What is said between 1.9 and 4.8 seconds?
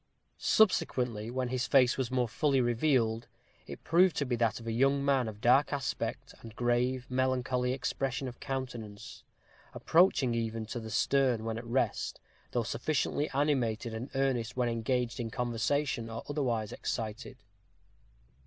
was more fully revealed, it proved to be that of a